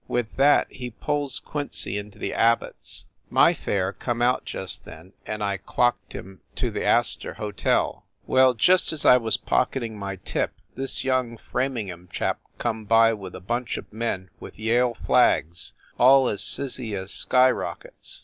With 0.07 0.35
that 0.35 0.65
he 0.71 0.89
pulls 0.89 1.37
Quincy 1.37 1.95
into 1.95 2.17
the 2.17 2.33
Abbots. 2.33 3.05
My 3.29 3.53
fare 3.53 3.93
come 3.93 4.19
out 4.19 4.45
just 4.45 4.83
then, 4.83 5.13
and 5.27 5.43
I 5.43 5.57
clocked 5.57 6.13
him 6.13 6.41
to 6.55 6.71
the., 6.71 6.83
Astor 6.83 7.35
Hotel. 7.35 8.03
248 8.25 8.25
FIND 8.25 8.25
THE 8.25 8.31
WOMAN 8.31 8.35
Well, 8.35 8.53
just 8.55 8.93
as 8.93 9.05
I 9.05 9.17
was 9.17 9.37
pocketing 9.37 9.99
my 9.99 10.15
tip, 10.15 10.53
this 10.73 11.03
young 11.03 11.37
Framingham 11.37 12.09
chap 12.11 12.39
come 12.57 12.85
by 12.85 13.13
with 13.13 13.35
a 13.35 13.39
bunch 13.39 13.77
of 13.77 13.93
men 13.93 14.31
with 14.39 14.57
Yale 14.57 14.95
flags, 15.05 15.73
all 15.99 16.27
as 16.27 16.41
sizzy 16.41 16.95
as 16.95 17.11
sky 17.11 17.51
rockets. 17.51 18.19